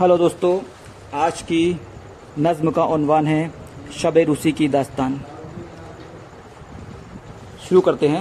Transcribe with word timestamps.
Hello 0.00 0.16
दोस्तों, 0.18 0.58
आज 1.14 1.40
की 1.42 1.80
नज़्म 2.38 2.70
का 2.70 2.84
उनवान 2.84 3.26
है 3.26 3.52
शब 3.92 4.18
रूसी 4.18 4.52
की 4.52 4.66
दास्तान। 4.68 5.14
शुरू 7.68 7.80
करते 7.80 8.08
हैं, 8.08 8.20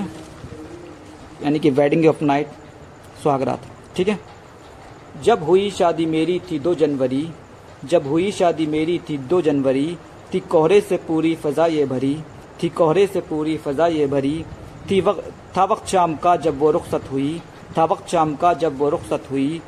यानी 1.44 1.60
कि 1.60 1.70
वेडिंग 1.70 2.06
ऑफ़ 2.06 2.24
नाइट 2.24 2.52
सुहागरात, 3.24 3.68
ठीक 3.96 4.08
है? 4.08 4.18
जब 5.24 5.44
हुई 5.44 5.70
शादी 5.72 6.06
मेरी 6.06 6.40
थी 6.52 6.60
दो 6.60 6.76
जनवरी, 6.76 7.28
जब 7.86 8.08
हुई 8.08 8.32
शादी 8.32 8.68
मेरी 8.68 8.98
थी 9.10 9.18
दो 9.18 9.42
जनवरी, 9.42 9.98
थी 10.34 10.40
कोहरे 10.40 10.82
से 10.82 10.98
पूरी 10.98 11.36
फ़ज़ा 11.36 11.66
ये 11.68 11.86
भरी, 11.86 12.18
थी 12.64 12.70
कोहरे 12.72 13.08
से 13.08 13.22
पूरी 13.22 13.58
फ़ज़ा 13.58 13.88
ये 13.90 14.08
भरी, 14.08 14.46
थी 14.92 15.02
वक्त 15.02 15.32
था 15.58 15.66
वक्त 15.66 15.88
शाम 15.88 16.16
का 16.16 16.36
जब 16.38 16.60
वो 16.60 16.72
रुखसत 16.72 17.12
हुई, 17.12 17.42
था 17.78 17.86
वक्त 17.86 18.08
शाम 18.08 18.36
का 18.36 18.54
जब 18.56 18.78
वो 18.78 18.90
रुखसत 18.90 19.32
हुई 19.32 19.62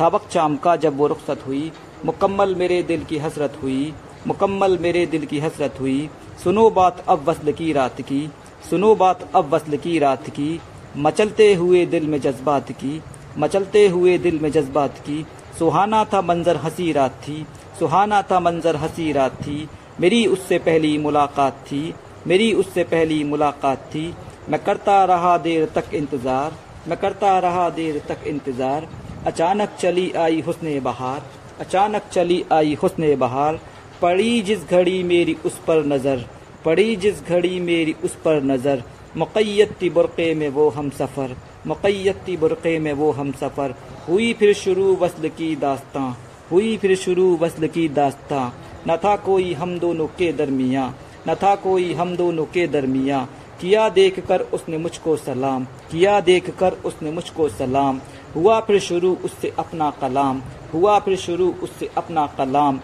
था 0.00 0.08
वक्त 0.08 0.32
शाम 0.32 0.56
का 0.56 0.74
जब 0.76 0.96
वो 0.96 1.06
रुखसत 1.06 1.46
हुई। 1.46 1.70
मुकम्मल 2.04 2.54
मेरे 2.54 2.82
दिल 2.82 3.04
की 3.04 3.18
हसरत 3.18 3.58
हुई। 3.62 3.92
मुकम्मल 4.26 4.78
मेरे 4.78 5.04
दिल 5.06 5.24
की 5.26 5.38
हसरत 5.38 5.80
हुई। 5.80 6.08
सुनो 6.44 6.68
बात 6.70 7.04
अब 7.08 7.28
वसल 7.28 7.52
की 7.52 7.72
रात 7.72 8.00
की। 8.00 8.28
सुनो 8.70 8.94
बात 8.94 9.28
अब 9.34 9.54
वसल 9.54 9.76
की 9.76 9.98
रात 9.98 10.28
की। 10.30 10.60
मचलते 10.96 11.52
हुए 11.54 11.84
दिल 11.86 12.06
में 12.06 12.20
जज्बात 12.20 12.72
की। 12.72 13.00
मचलते 13.38 13.86
हुए 13.88 14.16
दिल 14.18 14.38
में 14.40 14.50
जज्बात 14.52 14.98
की। 14.98 15.24
सुहाना 15.58 16.04
था 16.04 16.20
मंजर 16.22 16.56
हँसी 16.56 16.90
रात 16.92 17.20
थी। 17.22 17.46
सुहाना 17.78 18.20
था 18.22 18.40
मंजर 18.40 18.76
हँसी 18.76 19.10
रात 19.12 19.40
थी। 19.42 19.68
मेरी 20.00 20.24
उससे 20.26 20.58
पहली 20.58 20.96
मुलाकात 20.98 21.64
थी। 21.66 21.94
मेरी 22.26 22.52
उससे 22.54 22.84
पहली 22.84 23.22
मुलाकात 23.24 23.88
थी। 23.94 24.06
मैं 24.50 24.62
करता 24.64 25.04
रहा 25.04 25.36
देर 25.38 25.68
तक 25.74 25.94
इंतज़ार। 25.94 26.52
मैं 26.88 26.98
करता 26.98 27.38
रहा 27.38 27.68
देर 27.70 28.02
तक 28.08 28.26
इंतज़ार। 28.26 28.88
अचानक 29.26 29.76
चली 29.80 30.10
आई 30.12 30.40
हुस्न 30.40 30.80
बहार, 30.80 31.22
अचानक 31.60 32.08
चली 32.12 32.44
आई 32.52 32.74
हुस्न 32.82 33.14
बहार, 33.16 33.60
पड़ी 34.02 34.40
जिस 34.42 34.68
घड़ी 34.70 35.02
मेरी 35.02 35.36
उस 35.46 35.58
पर 35.66 35.84
नज़र, 35.86 36.24
पड़ी 36.64 36.96
जिस 36.96 37.22
घड़ी 37.22 37.60
मेरी 37.60 37.94
उस 38.04 38.14
पर 38.24 38.42
नज़र 38.42 38.82
मुक़ैती 39.16 39.90
बुरक़े 39.90 40.34
में 40.34 40.48
वो 40.48 40.68
हम 40.70 40.90
सफ़र 40.90 41.36
मुक़ैती 41.66 42.36
बुरक़े 42.36 42.78
में 42.78 42.92
वो 42.92 43.10
हम 43.12 43.30
सफ़र, 43.32 43.74
हुई 44.08 44.32
फिर 44.32 44.52
शुरू 44.54 44.94
वसल 44.96 45.28
की 45.28 45.54
दास्तां, 45.56 46.10
हुई 46.50 46.76
फिर 46.76 46.94
शुरू 46.96 47.36
वसल 47.36 47.66
की 47.66 47.88
दास्तां, 47.90 48.48
न 48.88 48.96
था 48.96 49.16
कोई 49.24 49.52
हम 49.52 49.78
दोनों 49.78 50.06
के 50.18 50.32
दरमिया, 50.32 50.92
न 51.28 51.34
था 51.34 51.54
कोई 51.56 51.92
हम 51.92 52.16
दोनों 52.16 52.44
के 52.46 52.66
दरमिया 52.66 53.26
किया 53.60 53.88
देख 53.90 54.18
कर 54.26 54.40
उसने 54.54 54.78
मुझको 54.78 55.16
सलाम, 55.16 55.64
किया 55.90 56.20
देख 56.22 56.50
कर 56.58 56.72
उसने 56.84 57.10
मुझको 57.10 57.48
सलाम। 57.50 58.00
हुआ 58.34 58.58
फिर 58.60 58.78
शुरू 58.80 59.16
उससे 59.24 59.52
अपना 59.58 59.90
कलाम, 60.00 60.42
हुआ 60.74 60.98
फिर 60.98 61.16
शुरू 61.16 61.52
उससे 61.62 61.90
अपना 61.96 62.26
कलाम। 62.38 62.80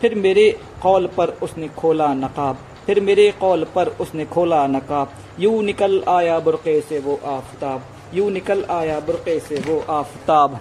फिर 0.00 0.14
मेरे 0.16 0.50
कौल 0.82 1.06
पर 1.16 1.28
उसने 1.42 1.68
खोला 1.70 2.12
नकाब, 2.14 2.58
फिर 2.86 3.00
मेरे 3.00 3.30
कौल 3.40 3.64
पर 3.74 3.88
उसने 4.00 4.24
खोला 4.26 4.66
नकाब। 4.68 5.12
यूँ 5.40 5.62
निकल 5.62 6.02
आया 6.08 6.38
बुरक़े 6.40 6.80
से 6.80 6.98
वो 6.98 7.20
आफताब, 7.26 7.82
यूँ 8.14 8.30
निकल 8.30 8.64
आया 8.70 9.00
बुरक़े 9.00 9.38
से 9.40 9.60
वो 9.62 9.78
आफताब। 9.90 10.58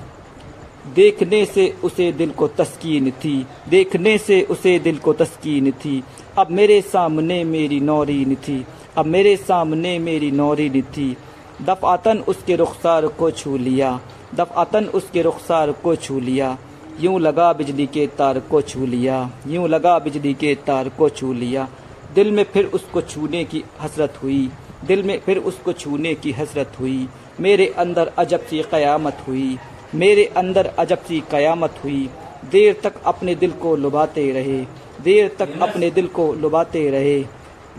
देखने 0.86 1.44
से 1.46 1.68
उसे 1.84 2.12
दिल 2.12 2.32
को 2.32 2.48
तस्कीन 2.50 3.10
थी, 3.14 3.46
देखने 3.70 4.18
से 4.18 4.42
उसे 4.44 4.78
दिल 4.80 4.98
को 4.98 5.14
तस्कीन 5.14 5.72
थी। 5.72 6.04
अब 6.38 6.52
मेरे 6.52 6.82
सामने 6.82 7.44
मेरी 7.44 7.80
नौरीन 7.80 8.36
थी, 8.38 8.66
अब 8.98 9.06
मेरे 9.06 9.36
सामने 9.38 9.98
मेरी 10.00 10.32
नौरीन 10.32 10.82
थी। 10.82 11.16
दफ़ातन 11.62 12.20
उसके 12.28 12.56
रुखसार 12.56 13.08
को 13.10 13.32
छू 13.32 13.58
लिया 13.58 14.00
दफ़ातन 14.36 14.86
उसके 14.86 15.22
रुखसार 15.22 15.72
को 15.74 15.96
छू 15.96 16.20
लिया। 16.20 16.58
यूँ 17.00 17.20
लगा 17.20 17.52
बिजली 17.54 17.86
के 17.88 18.06
तार 18.08 18.40
को 18.42 18.62
छू 18.62 18.86
लिया, 18.86 19.30
यूँ 19.48 19.68
लगा 19.70 19.98
बिजली 20.00 20.34
के 20.34 20.54
तार 20.68 20.90
को 20.90 21.10
छू 21.10 21.34
लिया। 21.34 21.68
दिल 22.16 22.32
में 22.32 22.44
फिर 22.44 22.66
उसको 22.66 23.02
छूने 23.02 23.44
की 23.44 23.64
हसरत 23.82 24.20
हुई, 24.24 24.50
दिल 24.86 25.04
में 25.04 25.20
फिर 25.20 25.38
उसको 25.38 25.74
छूने 25.74 26.14
की 26.16 26.32
हसरत 26.32 26.80
हुई। 26.80 27.08
मेरे 27.40 27.68
अंदर 27.78 28.12
अजब 28.18 28.40
सी 28.40 28.62
क़यामत 28.62 29.24
हुई। 29.28 29.58
मेरे 29.96 30.26
अंदर 30.26 30.66
अजब 30.66 30.98
सी 30.98 31.20
क़यामत 31.20 31.76
हुई। 31.84 32.10
देर 32.52 32.80
तक 32.84 32.94
अपने 33.06 33.36
दिल 33.36 33.52
को 33.52 33.76
लुभाते 33.76 34.32
रहे। 34.32 34.58
देर 35.02 35.36
तक 35.40 35.62
अपने 35.62 35.90
दिल 35.92 36.08
को 36.08 36.34
लुभाते 36.34 36.90
रहे। 36.90 37.26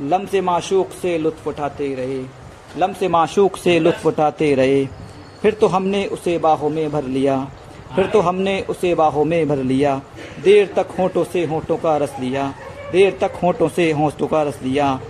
लम 0.00 0.26
से 0.26 0.40
माशूक 0.40 0.90
से 0.90 1.18
लुत्फ 1.18 1.46
उठाते 1.48 1.94
रहे। 1.94 2.20
लम 2.78 2.92
से 2.92 3.08
माशूक 3.08 3.56
से 3.56 3.78
लुत्फ 3.80 4.06
उठाते 4.06 4.54
रहे। 4.54 4.86
फिर 5.42 5.54
तो 5.54 5.66
हमने 5.66 6.06
उसे 6.06 6.38
बाहों 6.38 6.70
में 6.70 6.90
भर 6.90 7.04
लिया। 7.04 7.52
फिर 7.96 8.06
तो 8.06 8.20
हमने 8.20 8.60
उसे 8.60 8.94
बाहों 8.94 9.24
में 9.24 9.48
भर 9.48 9.56
लिया। 9.56 10.00
देर 10.44 10.72
तक 10.76 10.88
होठों 10.98 11.24
से 11.24 11.44
होठों 11.46 11.76
का 11.76 11.96
रस 11.96 12.16
लिया। 12.20 12.54
देर 12.92 13.18
तक 13.20 13.32
होठों 13.42 13.68
से 13.68 13.92
होठों 13.92 14.26
का 14.26 14.42
रस 14.42 14.58
लिया। 14.62 15.00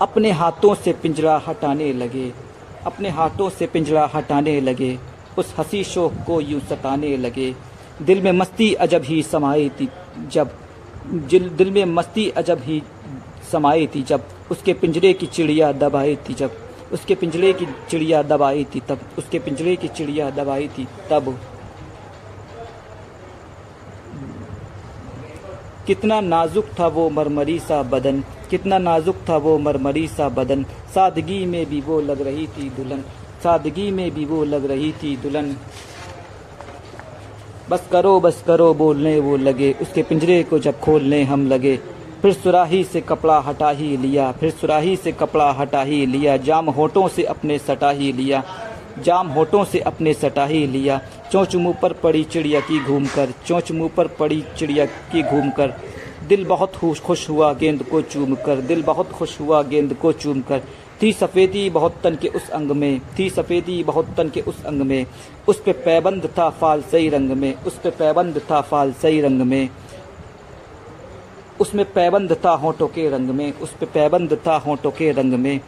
अपने 0.00 0.30
हाथों 0.30 0.74
से 0.74 0.92
पिंजरा 0.92 1.42
हटाने 1.48 1.92
लगे। 1.92 2.32
अपने 2.86 3.08
हाथों 3.08 3.50
से 3.50 3.66
पिंजरा 3.66 4.10
हटाने 4.14 4.60
लगे। 4.60 4.98
उस 5.38 5.54
हँसी 5.58 5.82
शोक 5.84 6.14
को 6.26 6.40
यूँ 6.40 6.60
सताने 6.60 7.16
लगे। 7.16 7.54
दिल 8.02 8.22
में 8.22 8.32
मस्ती 8.32 8.72
अजब 8.74 9.02
ही 9.02 9.22
समाई 9.22 9.68
थी 9.70 9.88
जब 10.32 10.50
दिल 11.56 11.70
में 11.70 11.84
मस्ती 11.84 12.28
अजब 12.30 12.62
ही 12.62 12.82
समाई 13.52 13.86
थी 13.86 14.02
जब, 14.02 14.24
उसके 14.50 14.72
पिंजरे 14.72 15.12
की 15.12 15.26
चिड़िया 15.26 15.70
दबाई 15.72 16.16
थी 16.28 16.34
जब, 16.34 16.56
उसके 16.92 17.14
पिंजरे 17.14 17.52
की 17.52 17.66
चिड़िया 17.90 18.22
दबाई 18.22 18.64
थी 18.64 18.80
तब, 18.80 19.00
उसके 19.18 19.38
पिंजरे 19.38 19.76
की 19.76 19.88
चिड़िया 19.88 20.30
दबाई 20.30 20.68
थी 20.68 20.86
तब। 21.10 21.38
कितना 25.86 26.20
नाजुक 26.20 26.66
था 26.78 26.86
वो 26.86 27.08
मरमरी 27.10 27.58
सा 27.58 27.82
बदन, 27.82 28.20
कितना 28.50 28.78
नाजुक 28.78 29.16
था 29.28 29.36
वो 29.36 29.58
मरमरी 29.58 30.06
सा 30.08 30.28
बदन, 30.28 30.64
सादगी 30.94 31.44
में 31.46 31.64
भी 31.66 31.80
वो 31.80 32.00
लग 32.00 32.20
रही 32.22 32.46
थी 32.46 32.68
दुल्हन। 32.70 33.04
सादगी 33.42 33.90
में 33.90 34.10
भी 34.10 34.24
वो 34.24 34.42
लग 34.44 34.64
रही 34.66 34.92
थी 34.92 35.16
दुल्हन। 35.16 35.56
बस 37.70 37.86
करो 37.92 38.18
बस 38.20 38.42
करो, 38.46 38.72
बोलने 38.74 39.18
वो 39.20 39.36
लगे। 39.36 39.72
उसके 39.82 40.02
पिंजरे 40.02 40.42
को 40.42 40.58
जब 40.58 40.80
खोलने 40.80 41.22
हम 41.22 41.46
लगे। 41.48 41.76
फिर 42.22 42.32
सुराही 42.32 42.82
से 42.84 43.00
कपड़ा 43.00 43.38
हटा 43.38 43.70
ही 43.70 43.96
लिया, 43.96 44.30
फिर 44.32 44.50
सुराही 44.50 44.96
से 44.96 45.12
कपड़ा 45.12 45.50
हटा 45.50 45.82
ही 45.82 46.04
लिया। 46.06 46.36
जाम 46.36 46.70
होठों 46.70 47.06
से 47.08 47.22
अपने 47.24 47.58
सटा 47.58 47.90
ही 47.90 48.12
लिया, 48.12 48.42
जाम 48.98 49.28
होठों 49.28 49.64
से 49.64 49.80
अपने 49.80 50.14
सटा 50.14 50.44
ही 50.46 50.66
लिया। 50.66 51.00
चोंच 51.32 51.56
मुँह 51.56 51.74
पर 51.82 51.92
पड़ी 51.92 52.22
चिड़िया 52.24 52.60
की 52.60 52.84
घूम 52.84 53.06
कर 53.06 53.32
चोंच 53.46 53.72
मुँह 53.72 53.90
पर 53.96 54.06
पड़ी 54.18 54.42
चिड़िया 54.58 54.84
की 54.84 55.22
घूम 55.22 55.50
कर। 55.50 55.74
दिल 56.28 56.44
बहुत 56.44 56.76
खुश 56.76 57.28
हुआ, 57.30 57.52
गेंद 57.52 57.82
को 57.82 58.00
चूम 58.02 58.34
कर। 58.36 58.60
दिल 58.60 58.82
बहुत 58.82 59.10
खुश 59.10 59.40
हुआ, 59.40 59.62
गेंद 59.62 59.94
को 59.94 60.12
चूम 60.12 60.40
कर। 60.40 60.62
थी 61.02 61.12
सफ़ेदी 61.12 61.68
बहुत 61.70 61.94
तन 62.04 62.16
के 62.16 62.28
उस 62.28 62.48
अंग 62.50 62.70
में, 62.70 63.00
थी 63.18 63.28
सफ़ेदी 63.30 63.82
बहुत 63.84 64.08
तन 64.16 64.28
के 64.28 64.40
उस 64.40 64.64
अंग 64.64 64.82
में। 64.82 65.06
उस 65.48 65.60
पे 65.60 65.72
पैबंद 65.74 66.26
था 66.38 66.48
फाल 66.50 66.82
सही 66.82 67.08
रंग 67.08 67.30
में, 67.32 67.54
उस 67.56 67.78
पे 67.78 67.90
पैबंद 67.90 68.40
था 68.50 68.60
फाल 68.60 68.92
सही 68.92 69.20
रंग 69.20 69.42
में। 69.42 69.68
उसमें 71.60 71.84
पैबंद 71.92 72.32
था 72.44 72.50
होठों 72.56 72.86
के 72.88 73.08
रंग 73.10 73.30
में, 73.30 73.52
उस 73.52 73.70
पर 73.70 73.86
पैबंद 73.86 74.38
था 74.46 74.56
होठों 74.58 74.90
के 74.90 75.10
रंग 75.12 75.32
में। 75.34 75.60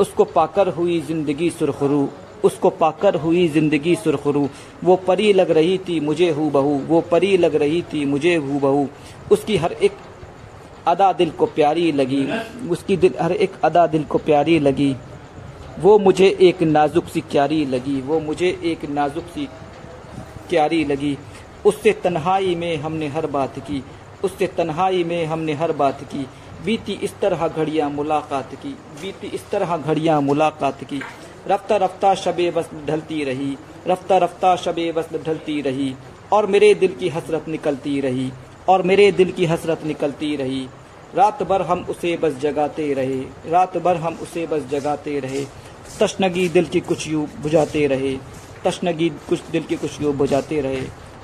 उसको 0.00 0.24
पाकर 0.24 0.68
हुई 0.68 1.00
ज़िंदगी 1.00 1.50
सुरखरू, 1.50 2.08
उसको 2.44 2.70
पाकर 2.72 3.14
हुई 3.14 3.46
ज़िंदगी 3.48 3.94
सुरखरू। 3.96 4.48
वो 4.84 4.96
परी 5.06 5.32
लग 5.32 5.50
रही 5.50 5.78
थी 5.78 6.00
मुझे 6.00 6.30
हु 6.30 6.50
बहू 6.50 6.78
वो 6.88 7.00
परी 7.10 7.36
लग 7.36 7.54
रही 7.54 7.80
थी 7.82 8.04
मुझे 8.04 8.34
हु 8.36 8.58
बहू 8.58 8.86
उसकी 9.32 9.56
हर 9.56 9.72
एक 9.72 9.92
अदा 10.88 11.12
दिल 11.12 11.30
को 11.30 11.46
प्यारी 11.46 11.92
लगी। 11.92 12.26
उसकी 12.68 12.96
दिल, 12.96 13.14
हर 13.20 13.32
एक 13.32 13.52
अदा 13.64 13.86
दिल 13.86 14.04
को 14.04 14.18
प्यारी 14.18 14.58
लगी। 14.58 14.96
वो 15.78 15.98
मुझे 15.98 16.36
एक 16.40 16.62
नाजुक 16.62 17.06
सी 17.06 17.20
क्यारी 17.20 17.64
लगी। 17.64 18.00
वो 18.00 18.20
मुझे 18.20 18.48
एक 18.64 18.84
नाजुक 18.90 19.24
सी 19.24 19.48
क्यारी 20.50 20.84
लगी। 20.84 21.18
उससे 21.64 21.92
तन्हाई 21.92 22.54
में 22.54 22.76
हमने 22.76 23.08
हर 23.08 23.26
बात 23.26 23.58
की। 23.58 23.84
उससे 24.24 24.46
तन्हाई 24.46 25.04
में 25.04 25.26
हमने 25.26 25.52
हर 25.52 25.72
बात 25.72 26.00
की। 26.02 26.26
बीती 26.64 26.92
इस 26.92 27.12
तरह 27.20 27.48
घड़ियाँ 27.48 27.90
मुलाकात 27.90 28.54
की। 28.54 28.76
बीती 29.02 29.26
इस 29.26 29.50
तरह 29.50 29.76
घड़ियाँ 29.76 30.20
मुलाकात 30.20 30.84
की। 30.84 31.00
रफ्ता 31.48 31.76
रफ्ता 31.76 32.14
शब 32.14 32.52
वसल 32.56 32.86
ढलती 32.86 33.24
रही। 33.24 33.56
रफ्ता 33.86 34.18
रफ्ता 34.18 34.56
शब 34.56 34.76
वसल 34.96 35.18
ढलती 35.26 35.60
रही। 35.60 35.94
और 36.32 36.46
मेरे 36.46 36.74
दिल 36.74 36.92
की 37.00 37.08
हसरत 37.08 37.48
निकलती 37.48 38.00
रही। 38.00 38.32
और 38.68 38.82
मेरे 38.82 39.12
दिल 39.12 39.30
की 39.32 39.44
हसरत 39.44 39.84
निकलती 39.84 40.36
रही। 40.36 40.68
रात 41.14 41.42
भर 41.42 41.62
हम 41.62 41.84
उसे 41.90 42.16
बस 42.16 42.32
जगाते 42.32 42.92
रहे, 42.94 43.20
रात 43.50 43.76
भर 43.76 43.96
हम 43.96 44.18
उसे 44.22 44.46
बस 44.46 44.62
जगाते 44.70 45.18
रहे। 45.20 45.44
तशनगी 46.00 46.48
दिल 46.48 46.64
की 46.64 46.80
कुछ 46.80 47.06
यूँ 47.08 47.26
बुझाते 47.42 47.86
रहे, 47.86 48.16
तशनगी 48.64 49.08
कुछ 49.28 49.40
दिल 49.50 49.62
की 49.62 49.76
कुछ 49.76 50.00
यूँ 50.00 50.14
बुझाते 50.16 50.60
रहे। 50.60 50.80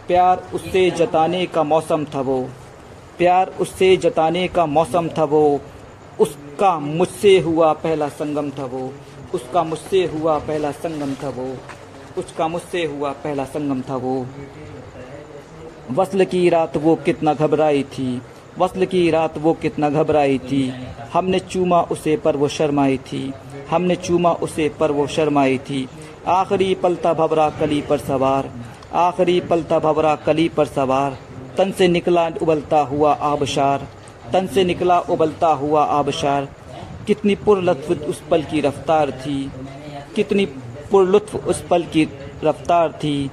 प्यार 0.09 0.43
उससे 0.55 0.91
जताने 0.91 1.45
का 1.47 1.63
मौसम 1.65 2.05
था 2.05 2.21
वो, 2.21 2.41
प्यार 3.19 3.55
उससे 3.61 3.97
जताने 3.97 4.49
का 4.49 4.67
मौसम 4.67 5.09
था 5.09 5.25
वो, 5.25 5.61
उसका 6.21 6.79
मुझसे 6.79 7.39
हुआ 7.39 7.73
पहला 7.73 8.09
संगम 8.09 8.51
था 8.51 8.65
वो, 8.65 8.93
उसका 9.35 9.63
मुझसे 9.63 10.05
हुआ 10.07 10.39
पहला 10.39 10.71
संगम 10.73 11.15
था 11.15 11.29
वो, 11.29 11.57
उसका 12.19 12.49
मुझसे 12.49 12.85
हुआ 12.85 13.13
पहला 13.13 13.45
संगम 13.45 13.81
था 13.81 13.97
वो। 13.97 14.27
वसल 15.91 16.25
की 16.25 16.49
रात 16.49 16.77
वो 16.77 16.95
कितना 16.97 17.35
घबराई 17.35 17.83
थी 17.83 18.21
वसल 18.59 18.85
की 18.85 19.11
रात 19.11 19.39
वो 19.39 19.53
कितना 19.53 19.91
घबराई 19.91 20.39
थी। 20.39 20.73
हमने 21.13 21.39
चूमा 21.39 21.81
उसे 21.83 22.17
पर 22.17 22.37
वो 22.37 22.49
शर्माई 22.49 22.99
थी। 22.99 23.33
हमने 23.71 23.97
चूमा 23.97 24.33
उसे 24.33 24.69
पर 24.81 24.91
वो 24.91 25.07
शर्माई 25.07 25.59
थी। 25.59 25.89
आखिरी 26.27 26.75
पलता 26.75 27.15
भबरा 27.15 27.51
कली 27.51 27.81
पर 27.83 27.99
सवार। 27.99 28.51
आखिरी 28.95 29.41
पलता 29.41 29.79
भबरा 29.79 30.17
कली 30.17 30.49
पर 30.49 30.67
सवार। 30.67 31.19
तन 31.59 31.73
से 31.73 31.89
निकला 31.89 32.27
उबलता 32.43 32.81
हुआ 32.81 33.13
आबशार। 33.13 33.89
तन 34.33 34.47
से 34.47 34.65
निकला 34.65 34.99
उबलता 35.01 35.49
हुआ 35.49 35.85
आबशार। 35.85 36.49
कितनी 37.07 37.35
पुरलत्फ 37.35 37.91
उस 37.91 38.23
पल 38.31 38.43
की 38.43 38.61
रफ्तार 38.61 39.11
थी। 39.11 39.51
कितनी 40.17 40.47
पुरलुत्फ 40.91 41.35
उस 41.47 41.61
पल 41.61 41.83
की 41.83 42.09
रफ्तार 42.45 42.93
थी। 42.93 43.31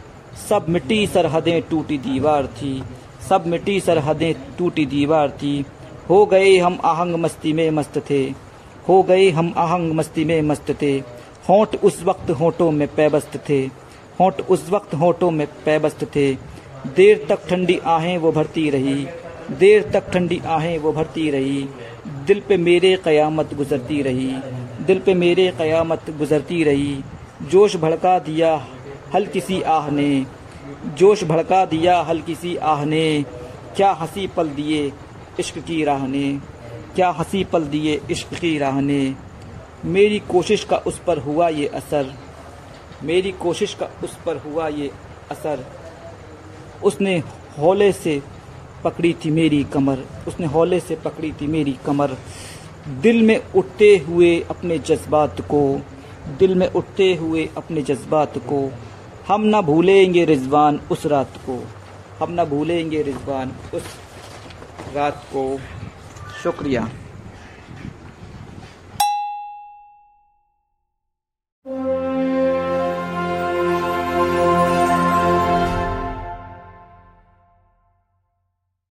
सब 0.49 0.65
मिट्टी 0.69 1.07
सरहदें 1.07 1.61
टूटी 1.61 1.97
दीवार 1.97 2.47
थी। 2.47 2.83
सब 3.29 3.43
मिट्टी 3.47 3.79
सरहदें 3.79 4.33
टूटी 4.57 4.85
दीवार 4.85 5.29
थी 5.29 5.65
हो 6.09 6.25
गए 6.25 6.57
हम 6.57 6.79
आहंग 6.83 7.15
मस्ती 7.15 7.53
में 7.53 7.69
मस्त 7.71 7.97
थे। 8.09 8.23
हो 8.89 9.01
गए 9.03 9.29
हम 9.29 9.53
आहंग 9.57 9.91
मस्ती 9.91 10.25
में 10.25 10.41
मस्त 10.41 10.71
थे। 10.81 10.91
होंठ 11.49 11.75
उस 11.83 12.03
वक्त 12.03 12.31
होंठों 12.31 12.71
में 12.71 12.87
पैबस्त 12.87 13.37
थे। 13.49 13.59
होंठ 14.19 14.41
उस 14.41 14.69
वक्त 14.69 14.93
होंठों 14.93 15.31
में 15.31 15.47
पैबस्त 15.65 16.03
थे। 16.15 16.33
देर 16.95 17.25
तक 17.29 17.47
ठंडी 17.49 17.79
आहें 17.85 18.17
वो 18.17 18.31
भरती 18.31 18.69
रही। 18.69 19.07
देर 19.51 19.89
तक 19.91 20.11
ठंडी 20.11 20.41
आहें 20.45 20.77
वो 20.79 20.91
भरती 20.91 21.29
रही। 21.29 21.61
दिल 22.27 22.41
पे 22.49 22.57
मेरे 22.57 22.95
कयामत 23.05 23.53
गुजरती 23.53 24.01
रही। 24.01 24.27
दिल 24.85 24.99
पे 24.99 25.13
मेरे 25.13 25.51
कयामत 25.57 26.09
गुजरती 26.09 26.63
रही। 26.63 27.03
जोश 27.51 27.75
भड़का 27.75 28.19
दिया 28.19 28.53
हल 29.13 29.25
किसी 29.25 29.61
आह 29.61 29.89
ने। 29.91 30.25
जोश 30.97 31.23
भड़का 31.23 31.65
दिया 31.65 31.99
हल्की 32.01 32.35
सी 32.35 32.55
आह 32.55 32.85
ने 32.85 33.25
क्या 33.75 33.91
हँसी 33.91 34.27
पल 34.27 34.49
दिए 34.49 34.91
इश्क 35.39 35.59
की 35.59 35.83
राह 35.83 36.07
ने 36.07 36.39
क्या 36.95 37.09
हँसी 37.09 37.43
पल 37.43 37.63
दिए 37.63 38.01
इश्क 38.11 38.33
की 38.33 38.57
राह 38.57 38.81
ने 38.81 39.15
मेरी 39.85 40.19
कोशिश 40.19 40.63
का 40.63 40.77
उस 40.77 40.99
पर 40.99 41.17
हुआ 41.17 41.47
ये 41.49 41.67
असर। 41.67 42.13
मेरी 43.03 43.31
कोशिश 43.31 43.73
का 43.73 43.89
उस 44.03 44.17
पर 44.25 44.37
हुआ 44.37 44.67
ये 44.67 44.91
असर। 45.31 45.65
उसने 46.83 47.23
हौले 47.59 47.91
से 47.91 48.21
पकड़ी 48.83 49.13
थी 49.13 49.31
मेरी 49.31 49.63
कमर। 49.63 50.03
उसने 50.27 50.47
हौले 50.47 50.79
से 50.79 50.95
पकड़ी 50.95 51.31
थी 51.31 51.47
मेरी 51.47 51.77
कमर। 51.85 52.17
दिल 52.87 53.21
में 53.21 53.41
उठते 53.55 53.97
हुए 53.97 54.39
अपने 54.49 54.77
जज्बात 54.79 55.41
को। 55.41 55.81
दिल 56.39 56.55
में 56.55 56.67
उठते 56.67 57.15
हुए 57.15 57.49
अपने 57.57 57.81
जज्बात 57.81 58.37
को। 58.37 58.71
हम 59.27 59.41
ना 59.41 59.61
भूलेंगे 59.61 60.25
रिजवान 60.25 60.79
उस 60.91 61.05
रात 61.05 61.37
को। 61.37 61.63
हम 62.19 62.31
ना 62.31 62.45
भूलेंगे 62.45 63.01
रिजवान 63.01 63.51
उस 63.73 63.83
रात 64.95 65.25
को। 65.33 65.59
शुक्रिया। 66.43 66.89